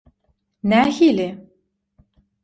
[0.63, 1.27] Nähili